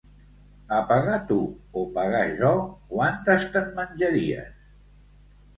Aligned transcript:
A 0.77 0.79
pagar 0.91 1.19
tu 1.31 1.37
o 1.81 1.83
pagar 1.99 2.23
jo, 2.41 2.53
quantes 2.95 3.47
te'n 3.53 3.71
menjaries? 3.79 4.53